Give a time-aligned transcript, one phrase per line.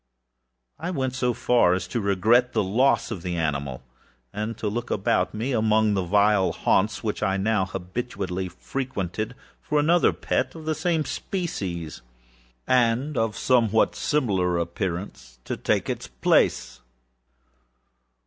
[0.79, 3.83] I went so far as to regret the loss of the animal,
[4.33, 9.79] and to look about me, among the vile haunts which I now habitually frequented, for
[9.79, 12.01] another pet of the same species,
[12.65, 16.81] and of somewhat similar appearance, with which to supply its place.